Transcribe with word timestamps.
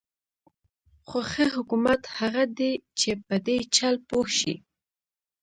خو 1.07 1.17
ښه 1.31 1.45
حکومت 1.55 2.01
هغه 2.17 2.43
دی 2.57 2.71
چې 2.99 3.11
په 3.27 3.35
دې 3.45 3.57
چل 3.75 3.95
پوه 4.07 4.27
شي. 4.37 4.55